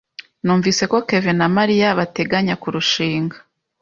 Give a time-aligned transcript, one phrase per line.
[0.43, 3.37] Numvise ko Kevin na Mariya bateganya kurushinga.